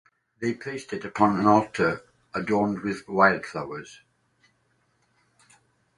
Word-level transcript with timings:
They 0.39 0.55
placed 0.55 0.93
it 0.93 1.05
upon 1.05 1.39
an 1.39 1.45
altar 1.45 2.01
adorned 2.33 2.79
with 2.81 3.07
wildflowers. 3.07 4.01